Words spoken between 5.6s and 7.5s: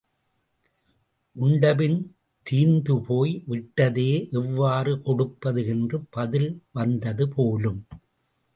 என்ற பதில் வந்தது